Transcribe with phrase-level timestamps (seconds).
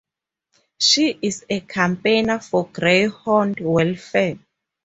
[0.79, 4.39] She is a campaigner for greyhound welfare.